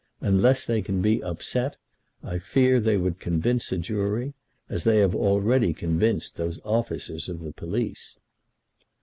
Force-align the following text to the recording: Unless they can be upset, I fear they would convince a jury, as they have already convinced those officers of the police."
Unless 0.21 0.65
they 0.65 0.81
can 0.81 0.99
be 1.03 1.21
upset, 1.21 1.77
I 2.23 2.39
fear 2.39 2.79
they 2.79 2.97
would 2.97 3.19
convince 3.19 3.71
a 3.71 3.77
jury, 3.77 4.33
as 4.67 4.83
they 4.83 4.97
have 4.97 5.13
already 5.13 5.75
convinced 5.75 6.37
those 6.37 6.59
officers 6.65 7.29
of 7.29 7.41
the 7.41 7.51
police." 7.53 8.17